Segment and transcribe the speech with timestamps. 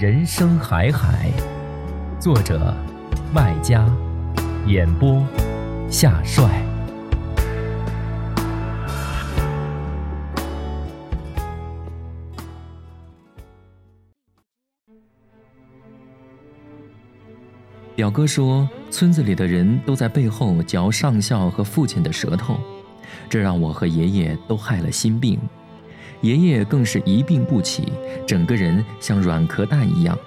[0.00, 1.30] 人生海海，
[2.18, 2.74] 作者
[3.34, 3.86] 麦家，
[4.66, 5.22] 演播
[5.90, 6.64] 夏帅。
[17.94, 22.58] 表哥说，村子里的人都在背后嚼上校和父亲的舌头，
[23.28, 25.38] 这让我和爷爷都害了心病。
[26.22, 27.90] 爷爷更是一病不起，
[28.26, 30.18] 整个人像软壳蛋一样，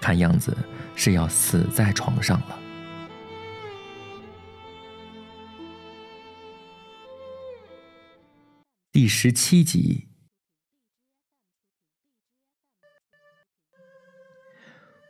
[0.00, 0.56] 看样子
[0.94, 2.58] 是要死在床上了。
[8.92, 10.06] 第十七集，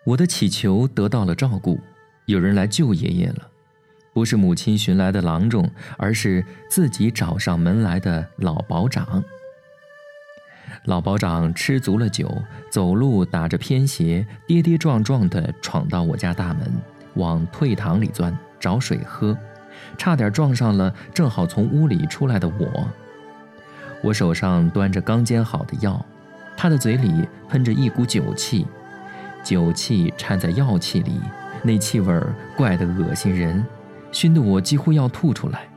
[0.06, 1.78] 我的祈求得到了照顾，
[2.24, 3.50] 有人来救爷爷了，
[4.14, 9.22] 不是母亲寻来的郎中，而是自己找上门来的老保长。
[10.90, 12.28] 老保长吃足了酒，
[12.68, 16.68] 走路打着偏斜，跌跌撞撞地闯到我家大门，
[17.14, 19.38] 往退堂里钻找水喝，
[19.96, 22.88] 差点撞上了正好从屋里出来的我。
[24.02, 26.04] 我手上端着刚煎好的药，
[26.56, 28.66] 他的嘴里喷着一股酒气，
[29.44, 31.20] 酒气掺在药气里，
[31.62, 32.20] 那气味
[32.56, 33.64] 怪得恶心人，
[34.10, 35.68] 熏得我几乎要吐出来。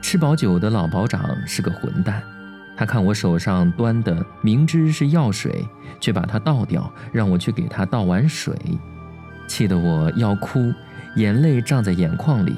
[0.00, 2.22] 吃饱酒的老保长是个混蛋。
[2.76, 5.64] 他看我手上端的，明知是药水，
[6.00, 8.56] 却把它倒掉，让我去给他倒碗水，
[9.46, 10.72] 气得我要哭，
[11.16, 12.54] 眼泪胀在眼眶里。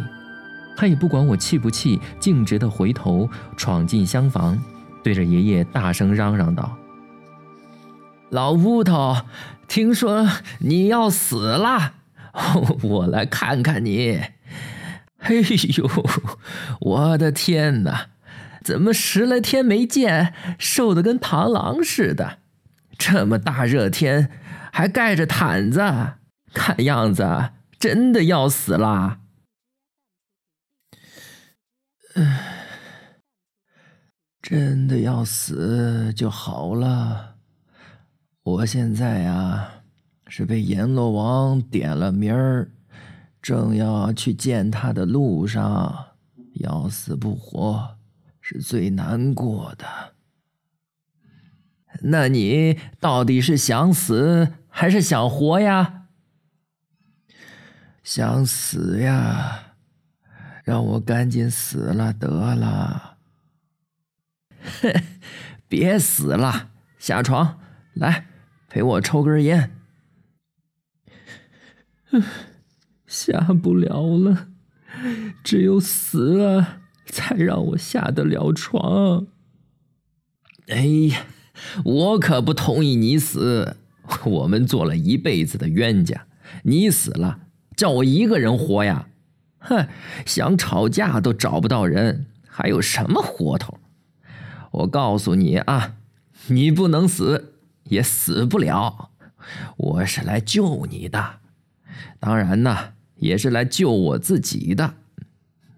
[0.77, 4.59] 他也不管我气不气，径直的回头闯进厢房，
[5.03, 6.77] 对着爷爷大声嚷嚷道
[8.31, 9.17] ：“老乌头，
[9.69, 10.27] 听说
[10.59, 11.93] 你要死了，
[12.83, 14.21] 我来看看你。
[15.19, 15.35] 哎
[15.77, 15.91] 呦，
[16.81, 18.07] 我的天哪！”
[18.67, 22.41] 怎么十来天没见，瘦的跟螳螂似的？
[22.99, 24.29] 这么大热天，
[24.73, 25.81] 还盖着毯子，
[26.53, 29.21] 看样子真的要死了。
[34.43, 37.37] 真的要死就好了。
[38.43, 39.71] 我现在呀，
[40.27, 42.73] 是被阎罗王点了名儿，
[43.41, 46.07] 正要去见他的路上，
[46.55, 47.96] 要死不活。
[48.49, 50.15] 是最难过的。
[52.03, 56.07] 那你到底是想死还是想活呀？
[58.05, 59.75] 想死呀！
[60.63, 63.17] 让我赶紧死了得了。
[65.67, 66.71] 别死了，
[67.01, 67.59] 下床
[67.95, 68.29] 来
[68.69, 69.77] 陪我抽根烟。
[73.09, 74.51] 下不了了，
[75.43, 76.83] 只有死了。
[77.07, 79.27] 才让我下得了床。
[80.69, 81.27] 哎呀，
[81.85, 83.77] 我可不同意你死。
[84.25, 86.27] 我们做了一辈子的冤家，
[86.63, 87.41] 你死了，
[87.77, 89.09] 叫我一个人活呀？
[89.59, 89.89] 哼，
[90.25, 93.79] 想吵架都找不到人，还有什么活头？
[94.71, 95.97] 我告诉你啊，
[96.49, 99.11] 你不能死，也死不了。
[99.77, 101.41] 我是来救你的，
[102.21, 104.95] 当然呢，也是来救我自己的。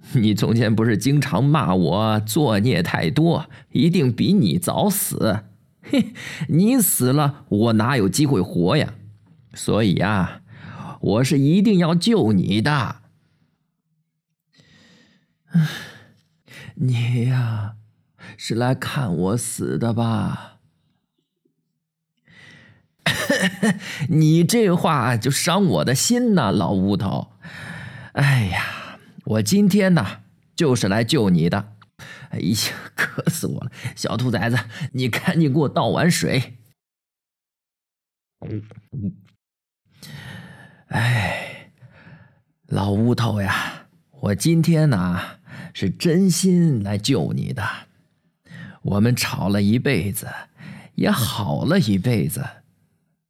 [0.15, 5.45] 你从前不是经常骂我作孽太多，一定比你早死。
[5.83, 6.15] 嘿，
[6.49, 8.95] 你死了，我哪有机会活呀？
[9.55, 10.41] 所以呀，
[11.01, 12.97] 我是一定要救你的。
[16.77, 17.75] 你呀，
[18.39, 20.59] 是来看我死的吧？
[24.09, 27.33] 你这话就伤我的心呐，老乌头。
[28.13, 28.78] 哎呀！
[29.29, 30.23] 我今天呢，
[30.57, 31.77] 就是来救你的。
[32.31, 32.57] 哎呀，
[32.95, 33.71] 渴死我了！
[33.95, 34.59] 小兔崽子，
[34.93, 36.57] 你赶紧给我倒碗水。
[40.87, 41.73] 哎，
[42.69, 43.89] 老乌头呀，
[44.21, 45.21] 我今天呢
[45.75, 47.63] 是真心来救你的。
[48.81, 50.27] 我们吵了一辈子，
[50.95, 52.47] 也好了一辈子，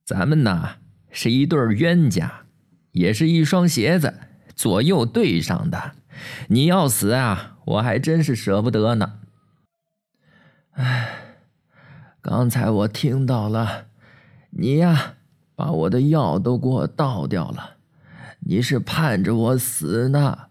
[0.04, 0.76] 咱们呐
[1.10, 2.44] 是一对冤家，
[2.92, 4.14] 也是一双鞋子
[4.58, 5.92] 左右对上的。
[6.48, 9.20] 你要死啊，我还真是舍不得呢。
[10.72, 11.36] 哎，
[12.20, 13.86] 刚才我听到了，
[14.50, 15.14] 你呀。
[15.58, 17.78] 把我的药都给我倒掉了，
[18.46, 20.50] 你是盼着我死呢？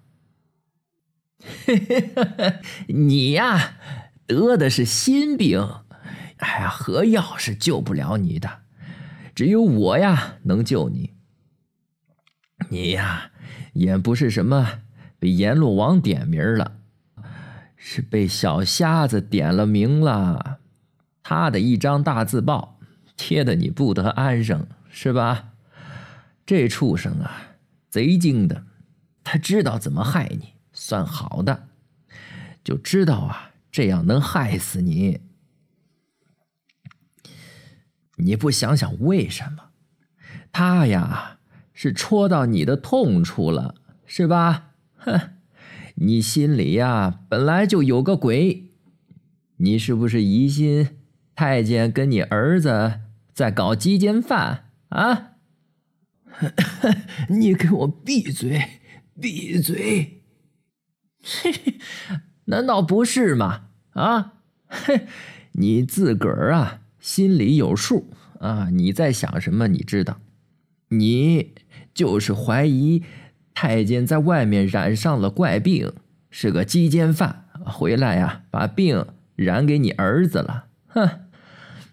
[2.87, 3.77] 你呀，
[4.25, 5.65] 得的是心病，
[6.39, 8.63] 哎呀，喝药是救不了你的，
[9.33, 11.13] 只有我呀能救你。
[12.69, 13.31] 你呀，
[13.73, 14.79] 也不是什么
[15.19, 16.79] 被阎罗王点名了，
[17.75, 20.59] 是被小瞎子点了名了，
[21.23, 22.79] 他的一张大字报
[23.15, 24.67] 贴的你不得安生。
[24.89, 25.49] 是吧？
[26.43, 27.57] 这畜生啊，
[27.87, 28.63] 贼精的，
[29.23, 31.67] 他知道怎么害你，算好的，
[32.63, 35.19] 就知道啊，这样能害死你。
[38.15, 39.69] 你不想想为什么？
[40.51, 41.36] 他呀，
[41.79, 43.75] 是戳到你的痛处了，
[44.07, 44.71] 是吧？
[44.95, 45.29] 哼，
[45.93, 48.71] 你心里呀，本来就有个鬼，
[49.57, 50.97] 你是不是疑心
[51.35, 53.01] 太监跟你儿子
[53.31, 54.71] 在搞鸡奸犯？
[54.89, 55.33] 啊！
[57.29, 58.81] 你给我闭嘴！
[59.21, 60.23] 闭嘴！
[61.21, 61.77] 嘿，
[62.45, 63.67] 难道不是吗？
[63.91, 64.33] 啊！
[64.65, 65.05] 嘿，
[65.53, 68.69] 你自个儿啊，心里有数啊！
[68.71, 69.67] 你在想什么？
[69.67, 70.19] 你知道？
[70.89, 71.53] 你
[71.93, 73.03] 就是怀疑
[73.53, 75.91] 太监在外面染上了怪病，
[76.29, 79.05] 是个鸡奸犯，回来呀，把病
[79.35, 80.65] 染给你儿子了。
[80.87, 81.09] 哼！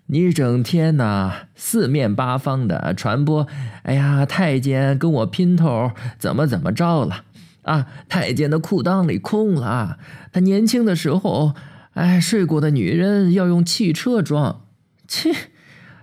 [0.07, 3.49] 你整天呐，四面八方的传播，
[3.85, 7.25] 哎呀，太监跟我姘头怎么怎么着了？
[7.63, 9.99] 啊，太监的裤裆里空了，
[10.31, 11.55] 他年轻的时候，
[11.95, 14.67] 哎，睡过的女人要用汽车装。
[15.09, 15.33] 切，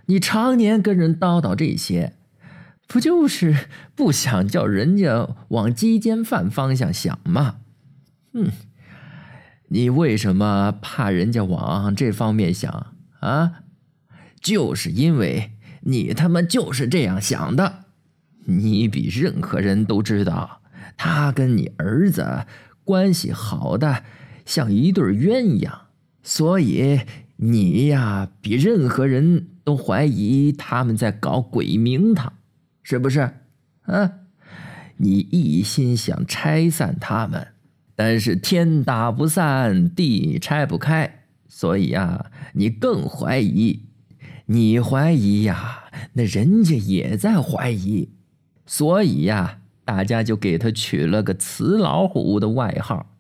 [0.07, 2.13] 你常年跟人叨叨这些，
[2.91, 3.55] 不就是
[3.95, 7.59] 不想叫人家往鸡奸犯方向想吗？
[8.33, 8.51] 嗯，
[9.69, 12.88] 你为什么怕人家往这方面想
[13.21, 13.61] 啊？
[14.41, 15.51] 就是因为
[15.83, 17.85] 你他妈就是这样想的，
[18.43, 20.61] 你比任何人都知道，
[20.97, 22.45] 他跟你儿子
[22.83, 24.03] 关系好的
[24.45, 25.71] 像一对鸳鸯，
[26.21, 26.99] 所以
[27.38, 32.33] 你呀比任何人都怀疑他们在搞鬼名堂，
[32.83, 33.31] 是不是？
[33.83, 34.12] 啊，
[34.98, 37.48] 你一心想拆散他们，
[37.95, 43.88] 但是天打不散，地拆不开，所以呀，你更怀疑。
[44.48, 48.10] 你怀疑呀，那人家也在怀疑，
[48.66, 53.16] 所以呀，大家就给他取了个“雌老虎”的外号。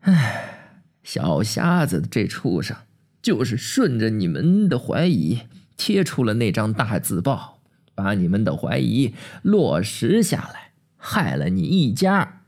[0.00, 2.76] 唉，小瞎子这畜生，
[3.22, 5.40] 就是顺着你们的怀疑，
[5.78, 7.59] 贴出了那张大字报，
[8.02, 12.44] 把你们的怀疑落实下来，害了你一家。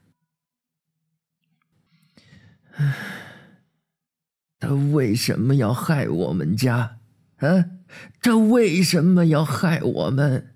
[4.59, 7.01] 他为什么要害我们家？
[7.37, 7.67] 啊，
[8.23, 10.55] 他为什么要害我们？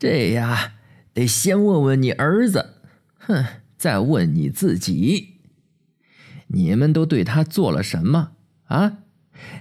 [0.00, 0.74] 这呀，
[1.12, 2.82] 得先问问你儿子，
[3.18, 3.44] 哼，
[3.76, 5.40] 再问你自己，
[6.48, 8.32] 你们都对他做了什么
[8.64, 9.04] 啊？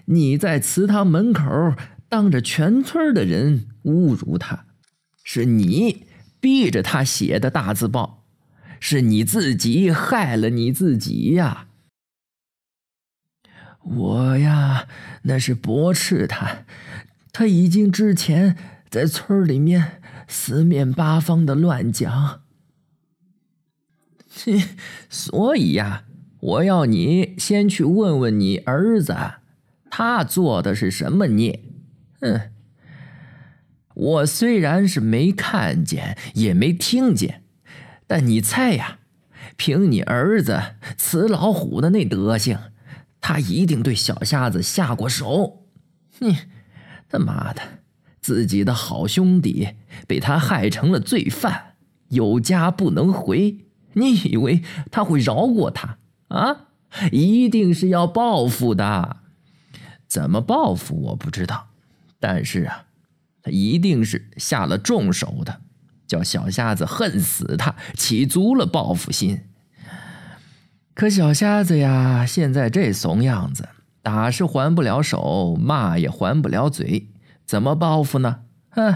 [0.05, 1.43] 你在祠堂门口
[2.09, 4.65] 当着全村的人侮辱他，
[5.23, 6.07] 是你
[6.39, 8.25] 逼着他写的大字报，
[8.79, 11.67] 是你自己害了你自己呀。
[13.83, 14.87] 我呀，
[15.23, 16.65] 那是驳斥他，
[17.31, 18.57] 他已经之前
[18.89, 22.41] 在村里面四面八方的乱讲，
[25.09, 26.03] 所以呀，
[26.39, 29.15] 我要你先去问问你儿子，
[29.89, 31.66] 他做的是什么孽？
[32.19, 32.51] 嗯，
[33.93, 37.43] 我虽然是没看见，也没听见，
[38.05, 39.00] 但你猜呀，
[39.55, 42.57] 凭你儿子雌老虎的那德行。
[43.19, 45.65] 他一定对小瞎子下过手，
[46.19, 46.38] 你
[47.09, 47.62] 他妈的，
[48.21, 49.69] 自己的好兄弟
[50.07, 51.74] 被他害成了罪犯，
[52.09, 53.65] 有家不能回。
[53.93, 55.97] 你以为他会饶过他
[56.29, 56.67] 啊？
[57.12, 59.17] 一定是要报复的。
[60.07, 61.69] 怎么报复我不知道，
[62.19, 62.86] 但是啊，
[63.41, 65.62] 他一定是下了重手的，
[66.07, 69.41] 叫小瞎子恨死他，起足了报复心。
[70.93, 73.69] 可小瞎子呀，现在这怂样子，
[74.01, 77.09] 打是还不了手，骂也还不了嘴，
[77.45, 78.39] 怎么报复呢？
[78.69, 78.95] 哼，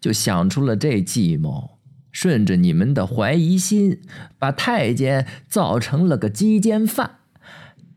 [0.00, 1.78] 就想出了这计谋，
[2.10, 4.00] 顺着你们的怀疑心，
[4.36, 7.18] 把太监造成了个鸡奸犯。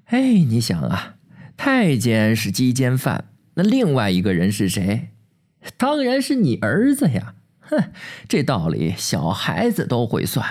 [0.05, 1.15] 哎，你想啊，
[1.57, 5.09] 太监是鸡奸犯，那另外一个人是谁？
[5.77, 7.35] 当然是你儿子呀！
[7.59, 7.91] 哼，
[8.27, 10.45] 这道理小孩子都会算。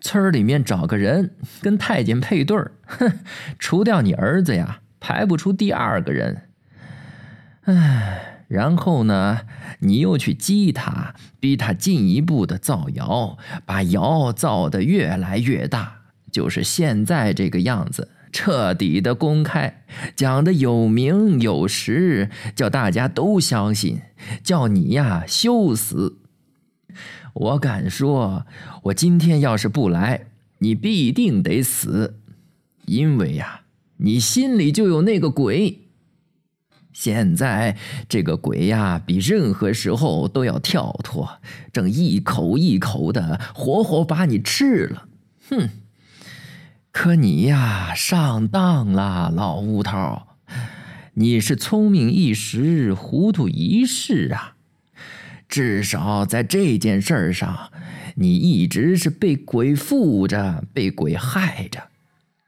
[0.00, 3.20] 村里面找个人跟太监配对儿，哼，
[3.58, 6.48] 除掉你儿子呀，排不出第二个人。
[7.62, 9.42] 唉，然后呢，
[9.78, 16.00] 你又去激他，逼他进一步的造谣，把谣造得越来越大，
[16.30, 18.10] 就是现在这个样子。
[18.34, 19.84] 彻底的公开，
[20.16, 24.00] 讲的有名有实，叫大家都相信，
[24.42, 26.18] 叫你呀羞死！
[27.32, 28.44] 我敢说，
[28.82, 30.26] 我今天要是不来，
[30.58, 32.18] 你必定得死，
[32.86, 33.60] 因为呀，
[33.98, 35.82] 你心里就有那个鬼。
[36.92, 37.76] 现在
[38.08, 41.38] 这个鬼呀，比任何时候都要跳脱，
[41.72, 45.08] 正一口一口的活活把你吃了。
[45.50, 45.70] 哼！
[46.94, 50.22] 可你呀，上当了，老乌头！
[51.14, 54.54] 你是聪明一时，糊涂一世啊！
[55.48, 57.72] 至少在这件事儿上，
[58.14, 61.88] 你一直是被鬼附着，被鬼害着。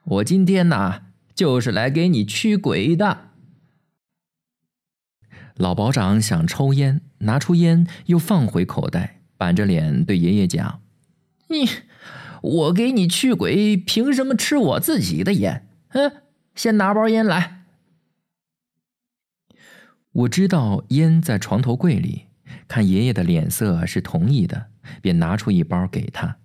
[0.05, 1.03] 我今天呢，
[1.35, 3.31] 就是来给你驱鬼的。
[5.57, 10.81] 老保长想抽烟，拿出烟又放回口袋，板着脸对爷爷讲
[11.51, 11.69] ：“你。”
[12.47, 15.67] 我给你驱鬼，凭什么吃我自己的烟？
[15.89, 16.23] 嗯，
[16.55, 17.65] 先拿包烟来。
[20.13, 22.27] 我知道烟在床头柜里，
[22.69, 24.67] 看爷爷的脸色是同意的，
[25.03, 26.39] 便拿出一包给他。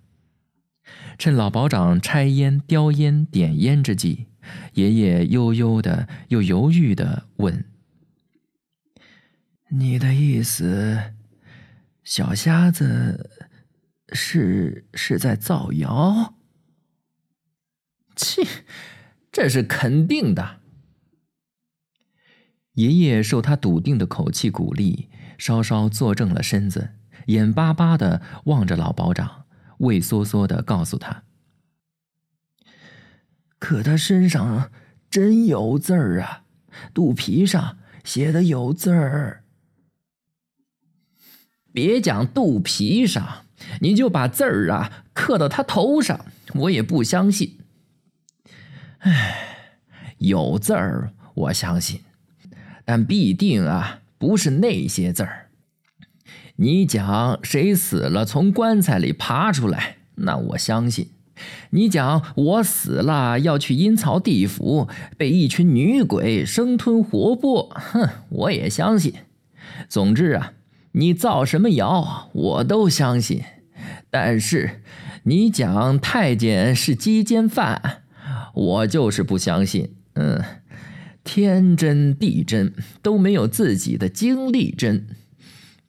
[1.16, 4.26] 趁老保长拆烟、叼烟、点烟之际，
[4.74, 7.64] 爷爷悠悠的又犹豫的问
[9.70, 11.12] ：“你的意思，
[12.02, 13.30] 小瞎子？”
[14.12, 16.34] 是是在造谣？
[18.14, 18.42] 切，
[19.32, 20.60] 这是肯定的。
[22.74, 26.90] 爷爷受他笃定的口气鼓励，稍稍坐正了身子，
[27.26, 29.46] 眼巴巴的望着老保长，
[29.78, 31.24] 畏缩缩的告诉他
[33.58, 34.70] ：“可他身上
[35.10, 36.44] 真有字儿啊，
[36.92, 39.44] 肚皮上写的有字儿。
[41.72, 43.46] 别讲肚皮上。”
[43.80, 47.58] 你就把字儿啊刻到他头上，我也不相信。
[48.98, 49.68] 唉，
[50.18, 52.00] 有字儿我相信，
[52.84, 55.48] 但必定啊不是那些字儿。
[56.56, 61.06] 你讲谁死了从棺材里爬出来，那我相信；
[61.70, 69.14] 你讲我死了要去阴曹地府，被一群女鬼生吞活剥，哼，我也相信。
[69.88, 70.52] 总之啊。
[70.92, 73.42] 你造什么谣，我都相信。
[74.10, 74.82] 但是，
[75.24, 78.02] 你讲太监是鸡奸犯，
[78.54, 79.94] 我就是不相信。
[80.14, 80.42] 嗯，
[81.24, 85.06] 天真地真都没有自己的经历真。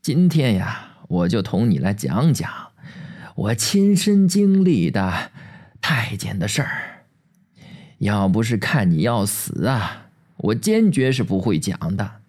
[0.02, 2.50] 今天呀，我就同你来讲讲
[3.36, 5.32] 我亲身经历的
[5.82, 7.06] 太监的事儿。
[8.00, 10.08] 要不是看你要死啊，
[10.38, 12.23] 我坚决是不会讲的。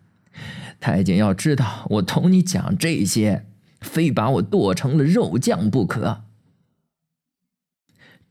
[0.85, 3.47] 太监要知道我同你讲这些，
[3.81, 6.25] 非把我剁成了肉酱不可。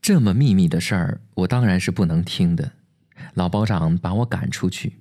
[0.00, 2.74] 这么秘密的事儿，我当然是不能听的。
[3.34, 5.00] 老保长把我赶出去，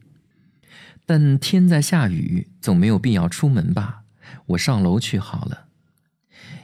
[1.05, 4.01] 但天在下雨，总没有必要出门吧？
[4.47, 5.65] 我上楼去好了。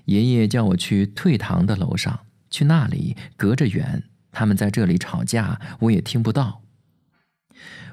[0.06, 6.64] 爷爷叫我去退堂的楼上，去那里隔着远，他们在这里吵架，我也听不到。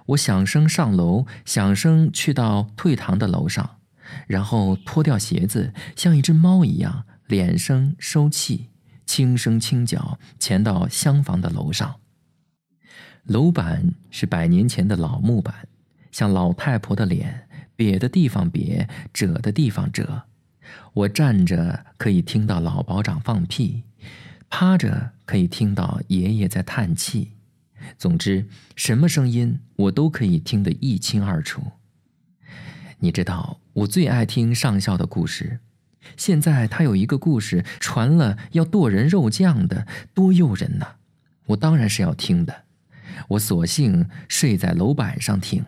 [0.06, 3.78] 我响声上楼，响声去到退堂的楼上，
[4.26, 8.68] 然后脱掉鞋子，像一只猫一样，敛声收气，
[9.04, 11.96] 轻声轻脚潜到厢房的楼上。
[13.24, 15.66] 楼板是百年前的老木板，
[16.12, 20.22] 像老太婆的脸，瘪的地方瘪，褶的地方褶。
[20.92, 23.82] 我站着可以听到老保长放屁，
[24.48, 27.32] 趴着可以听到爷爷在叹气。
[27.98, 31.62] 总之，什么声音我都可以听得一清二楚。
[32.98, 35.60] 你知道，我最爱听上校的故事。
[36.16, 40.86] 现在他有一个故事传了，要剁人肉酱的，多诱人呐！
[41.46, 42.64] 我当然是要听的。
[43.28, 45.64] 我索性睡在楼板上听。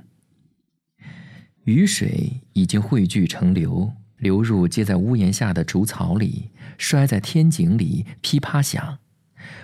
[1.64, 8.98] 雨水已经汇聚成流，流入接在屋檐下的竹草里，摔在天井里，噼啪响。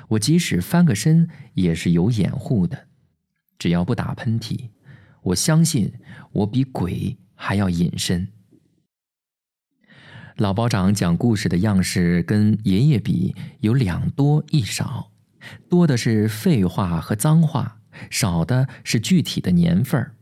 [0.09, 2.87] 我即使翻个身也是有掩护的，
[3.59, 4.71] 只要不打喷嚏，
[5.23, 5.93] 我相信
[6.33, 8.29] 我比鬼还要隐身。
[10.37, 15.13] 老保长讲故事的样式跟爷爷比有两多一少，
[15.69, 20.17] 多的是废话和脏话，少的是具体的年份儿。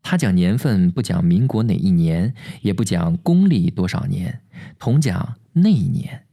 [0.00, 4.42] 他讲年份不讲民国哪一年，也不讲公历多少年，
[4.78, 6.26] 同讲那一年，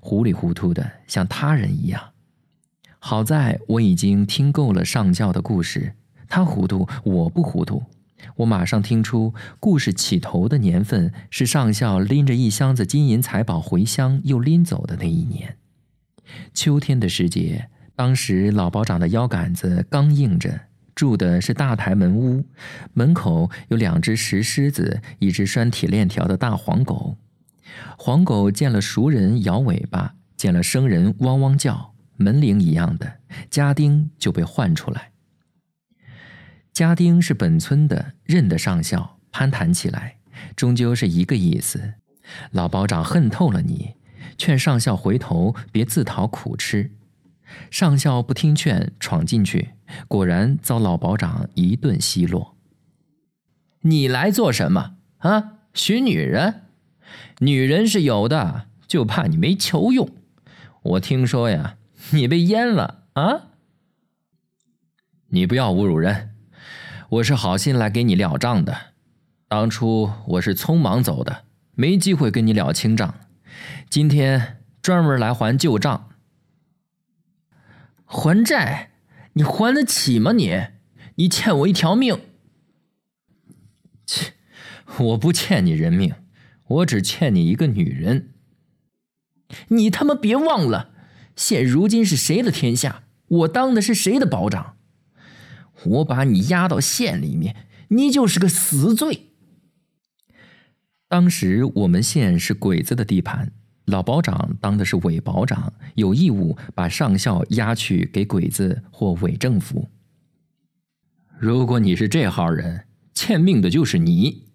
[0.00, 2.10] 糊里糊涂的像他人一样。
[2.98, 5.94] 好在我已经听够了上校的故事，
[6.28, 7.82] 他糊涂，我不糊涂。
[8.36, 15.58] 我马上听出，故事起头的年份是上校拎着一箱子金银财宝回乡又拎走的那一年。
[16.54, 20.58] 秋天的时节，当时老保长的腰杆子刚硬着，
[20.94, 22.42] 住的是大台门屋，
[22.94, 27.18] 门口有两只石狮子，一只拴铁链条的大黄狗。
[27.96, 35.12] 黄狗见了熟人摇尾巴，见了生人汪汪叫，门铃一样的，家丁就被唤出来。
[36.72, 40.16] 家丁是本村的，认得上校，攀谈起来，
[40.56, 41.94] 终究是一个意思。
[42.50, 43.94] 老保长恨透了你，
[44.36, 46.90] 劝上校回头，别自讨苦吃。
[47.70, 49.70] 上校不听劝，闯进去，
[50.08, 52.56] 果然遭老保长一顿奚落。
[53.82, 55.58] 你来做什么啊？
[55.74, 56.62] 寻女人？
[57.40, 60.08] 女人是有的，就怕你没球用。
[60.82, 61.76] 我听说呀，
[62.12, 63.48] 你被阉了啊？
[65.28, 66.30] 你不要侮辱人。
[67.10, 68.76] 我是好心来给你了账的，
[69.48, 73.14] 当初我是匆忙走的，没机会跟你了清账，
[73.88, 76.10] 今天专门来还旧账。
[78.04, 78.92] 还债？
[79.34, 80.32] 你还得起吗？
[80.32, 80.66] 你，
[81.16, 82.20] 你欠我一条命。
[84.06, 84.34] 切，
[84.98, 86.14] 我不欠你人命，
[86.66, 88.30] 我只欠你一个女人。
[89.68, 90.90] 你他妈别忘了，
[91.36, 93.04] 现如今是谁的天下？
[93.26, 94.76] 我当的是谁的保长？
[95.84, 97.56] 我把你押到县里面，
[97.88, 99.30] 你就是个死罪。
[101.08, 103.52] 当时我们县是鬼子的地盘，
[103.84, 109.88] 老保长当的是伪保长，有义务把上校押去给鬼子或伪政府。
[111.38, 114.46] 如果你是这号人，欠命的就是你，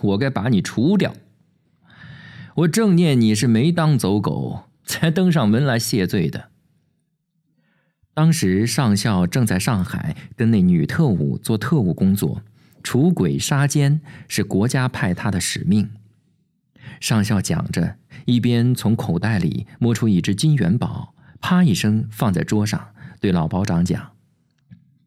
[0.00, 1.14] 我该把你除掉。
[2.56, 6.50] 我正念你是没当走狗， 才登上门来谢罪的。
[8.14, 12.40] 当时上校正在上海跟那女特务做特务工作，
[12.82, 15.90] 除鬼杀奸是国家派他的使命。
[16.98, 22.88] 上校讲着，一边从口袋里摸出一只金元宝，啪一声放在桌上，
[23.20, 24.12] 对老保长讲：“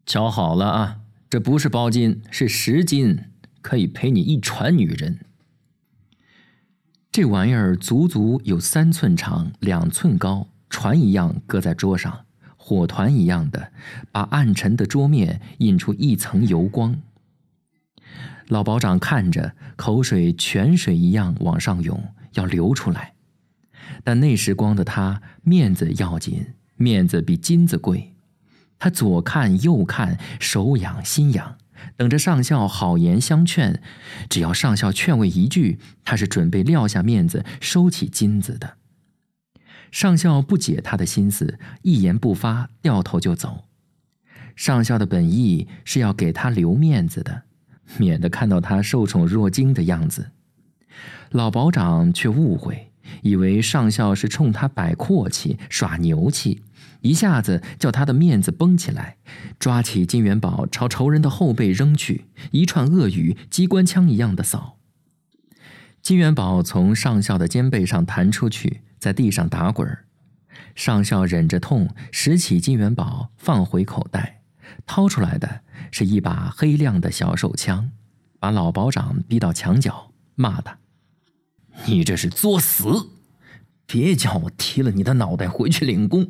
[0.05, 3.21] 瞧好了啊，这不是包金，是十金，
[3.63, 5.21] 可以陪你一船女人。
[7.11, 12.25] 这玩意儿足足有三寸长，两寸高，船一样搁在桌上。”
[12.61, 13.71] 火团一样的，
[14.11, 17.01] 把暗沉的桌面映出一层油光。
[18.47, 23.13] 老保长看着，口水泉水一样往上涌，要流出来。
[24.03, 28.13] 但那时光的他，面子要紧，面子比金子贵。
[28.77, 31.57] 他左看右看，手痒心痒，
[31.95, 33.81] 等着上校好言相劝。
[34.29, 38.75] 只要上校劝慰一句，他是准备撂下面子，收起金子的。
[39.91, 43.65] 上校不解他的心思，一言不发，掉头就走。
[44.55, 47.43] 上校的本意是要给他留面子的，
[47.97, 50.31] 免得看到他受宠若惊的样子。
[51.31, 56.61] 老保长却误会，以为上校是冲他摆阔气、耍牛气，
[57.01, 59.17] 一下子叫他的面子绷起来，
[59.57, 64.77] 抓起金元宝朝仇人的后背扔去，一串恶语机关枪一样的扫。
[66.01, 68.81] 金元宝从上校的肩背上弹出去。
[68.99, 70.03] 在地上打滚儿，
[70.75, 74.41] 上校忍着痛拾起金元宝放回口袋，
[74.85, 77.91] 掏出来的是一把黑亮的小手枪，
[78.41, 80.79] 把老保长逼到墙角，骂他
[81.87, 83.11] ：“你这是作死！
[83.85, 86.27] 别叫我提了你的脑袋回去领功！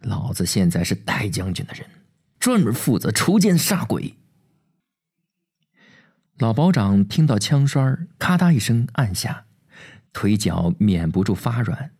[0.00, 1.86] 老子现在是戴将军的人，
[2.38, 4.14] 专门负责除奸杀鬼。”
[6.38, 9.44] 老保长听到枪栓咔嗒一声按下。
[10.10, 11.92] 腿脚免不住发软，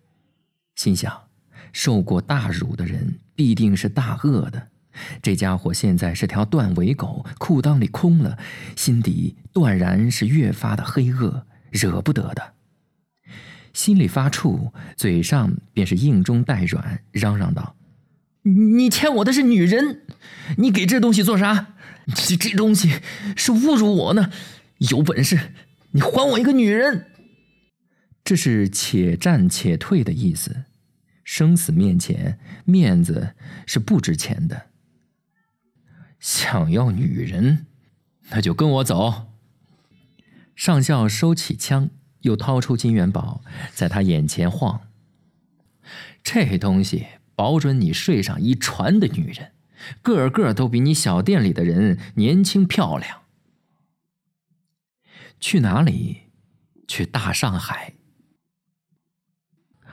[0.75, 1.29] 心想：
[1.73, 4.69] 受过大辱的人必定是大恶的。
[5.23, 8.37] 这家伙现在是条断尾狗，裤裆里空了，
[8.75, 12.55] 心底断然是越发的黑恶，惹不得的。
[13.73, 17.77] 心里发怵，嘴上便是硬中带软，嚷嚷道
[18.49, 20.03] ：“你欠我的是女人，
[20.57, 21.75] 你给这东西做啥？
[22.15, 22.89] 这这东西
[23.37, 24.31] 是侮辱我呢！
[24.79, 25.53] 有本事
[25.91, 27.07] 你还我一个女人！”
[28.25, 30.65] 这是且战且退的意思，
[31.25, 33.35] 生死面前，面子
[33.67, 34.67] 是不值钱的。
[36.19, 37.67] 想要女人，
[38.31, 39.27] 那就跟我走。
[40.57, 44.81] 上校收起枪，又掏出金元宝，在他眼前晃。
[46.23, 47.07] 这东西
[47.39, 49.53] 保准你睡上一船的女人，
[50.03, 53.21] 个个都比你小店里的人年轻漂亮。
[55.39, 56.23] 去哪里？
[56.89, 57.95] 去大上海。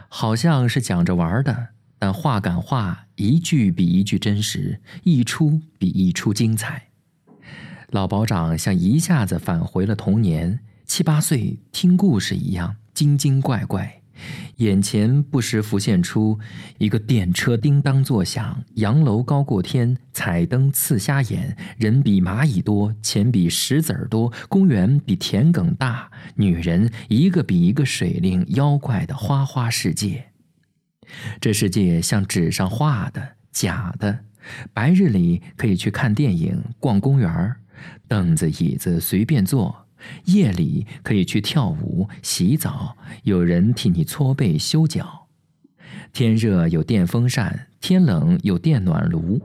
[0.09, 1.67] 好像是讲着玩的，
[1.99, 6.89] 但话赶话，一句比一句真实，一出比一出精彩。
[7.89, 14.01] 老保长像一下子返回了童年，七八岁听故事一样精精怪怪，
[14.57, 16.39] 眼前不时浮现出
[16.77, 30.25] 一个电车叮当作响，洋楼高过天，彩灯刺瞎眼，人比蚂蚁多，钱比石子儿多，公园比田埂大，女人一个比一个水灵妖怪的花花世界。
[31.39, 34.19] 这世界像纸上画的，假的。
[34.73, 37.55] 白日里可以去看电影、逛公园。
[38.07, 39.84] 凳子椅子随便坐，
[40.25, 45.27] 夜里可以去跳舞、洗澡，有人替你搓背修脚。
[46.13, 49.41] 天热有电风扇，天冷有电暖炉。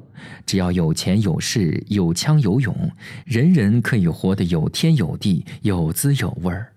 [0.46, 2.92] 只要有钱有势有枪有勇，
[3.25, 6.73] 人人可以活得有天有地、有滋有味儿。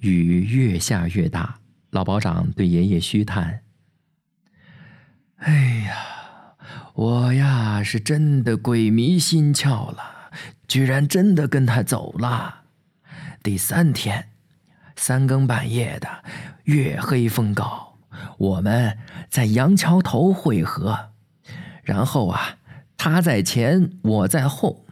[0.00, 3.60] 雨越下越大，老保长对爷爷虚叹
[5.36, 5.94] ：“哎呀！”
[6.94, 10.19] 我呀，是真的鬼迷心窍了，
[10.68, 12.62] 居然真的跟他走了。
[13.42, 14.28] 第三天，
[14.96, 16.08] 三更半夜的，
[16.64, 17.94] 月黑风高，
[18.36, 21.10] 我们在杨桥头汇合，
[21.82, 22.56] 然后啊，
[22.96, 24.84] 他在前，我在后，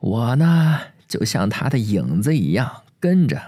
[0.00, 3.40] 我呢就像他的影子一样跟着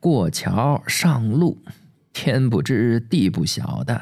[0.00, 1.62] 过桥上路，
[2.12, 4.00] 天不知地不晓的。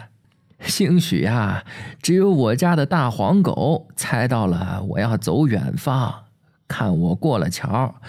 [0.64, 1.64] 兴许啊，
[2.00, 6.26] 只有我家的大黄狗猜到了我要走远方，
[6.72, 8.00] 看我过了桥，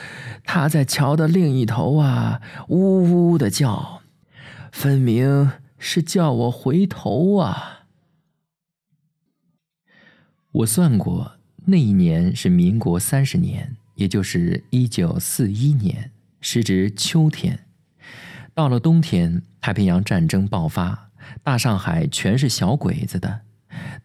[0.45, 4.01] 他在桥的另一头啊，呜呜的叫，
[4.71, 7.81] 分明是叫我回头啊。
[10.53, 11.33] 我算过，
[11.65, 17.65] 那一年是民国三十年，也就是一九四一年，时值秋天。
[18.53, 21.09] 到了冬天，太平洋战争爆发。
[21.41, 23.41] 大上海全是小鬼子的，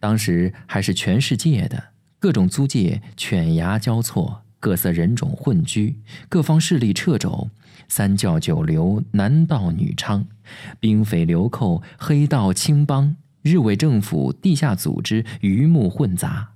[0.00, 7.50] 当时还是全世界的，各种租界犬牙交错，各色人种混居，各方势力掣肘，
[7.88, 10.24] 三教九流，男盗女娼，
[10.80, 16.50] 兵匪流寇，黑道青帮，日伪政府，地下组织，鱼目混杂，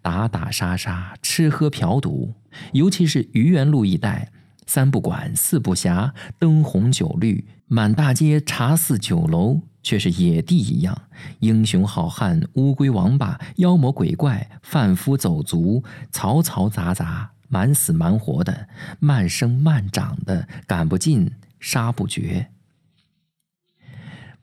[0.00, 2.34] 打打杀杀，吃喝嫖赌，
[2.72, 4.30] 尤其是愚园路一带，
[4.66, 9.62] 三不管，四不暇，灯红酒绿，满大街茶肆酒楼。
[9.80, 11.02] 却是野地一样，
[11.38, 18.68] 英雄好汉、乌龟王八、妖魔鬼怪、贩夫走卒，嘈嘈杂杂，蛮死蛮活的，
[19.00, 22.50] 慢生慢长的，赶不尽，杀不绝。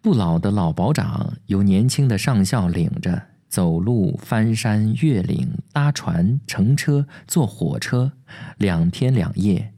[0.01, 8.11] 不老的老保长由年轻的上校领着，走路、翻山越岭、搭船、乘车、坐火车，
[8.57, 9.73] 两天两夜。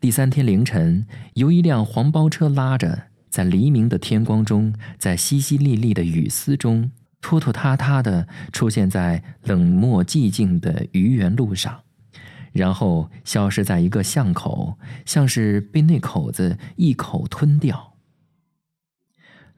[0.00, 3.04] 第三天凌晨，由一辆黄包车拉着。
[3.30, 11.82] 在黎明的天光中，在淅淅沥沥的雨丝中，拖拖沓沓的出现在冷漠寂静的愚园路上，
[12.52, 17.94] 然后消失在一个巷口，像是被那口子一口吞掉。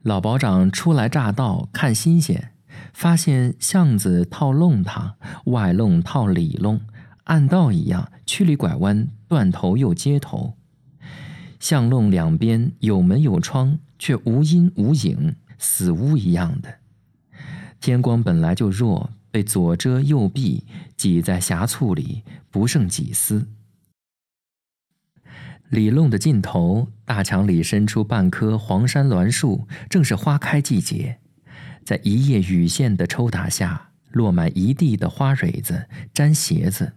[0.01, 2.53] 老保长初来乍到，看新鲜，
[2.93, 6.81] 发现巷子套弄堂，外弄套里弄，
[7.25, 10.57] 暗道一样，曲里拐弯，断头又接头。
[11.59, 16.79] 巷弄两边有门有窗，却无阴无影，死屋一样的。
[17.79, 20.65] 天光本来就弱，被左遮右避，
[21.01, 23.49] 挤在狭促里，不胜几丝。
[25.69, 31.17] 里弄的尽头，大墙里伸出半棵黄山栾树，正是花开季节。
[31.83, 36.93] 在一夜雨线的抽打下，落满一地的花蕊子，粘鞋子。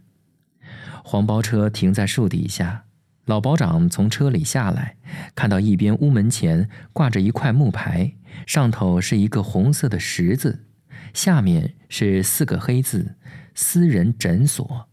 [1.03, 2.85] 黄包车停在树底下。
[3.25, 4.99] 老保长从车里下来，
[5.35, 8.13] 看到一边屋门前挂着一块木牌，
[8.47, 10.67] 上头是一个红色的十字，
[11.15, 13.15] 下面是四个黑字
[13.55, 14.89] “私人诊所”。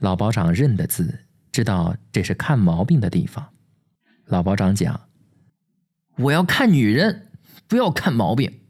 [0.00, 3.52] 老保长认得字，知道这是看毛病的地方。
[4.26, 5.08] 老保长讲
[6.16, 7.30] ：“我要看女人，
[7.68, 8.60] 不要看毛病。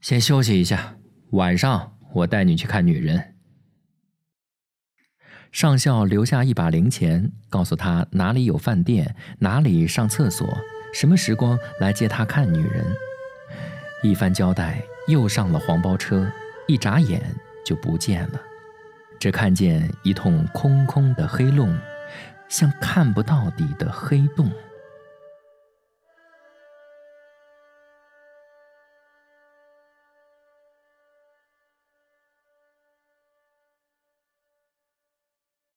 [0.00, 0.96] 先休息一下，
[1.30, 3.34] 晚上我带你去看女人。”
[5.50, 10.46] 上校留下一把零钱，告诉他哪里有饭店，哪里上厕所，
[10.92, 12.84] 什么时光来接他看女人。
[14.02, 16.30] 一番交代，又上了黄包车，
[16.68, 18.40] 一眨眼就不见了，
[19.18, 21.76] 只看见一通空空的黑洞，
[22.46, 24.52] 像看不到底的黑洞。